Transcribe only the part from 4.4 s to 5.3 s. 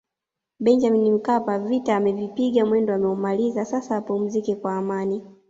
kwa amani